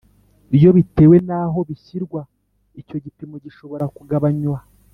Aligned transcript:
iyo 0.57 0.69
bitewe 0.77 1.15
n'aho 1.27 1.59
bishyirwa 1.69 2.21
icyo 2.81 2.97
gipimo 3.03 3.35
gishobora 3.45 3.85
kugabanywa 3.97 4.59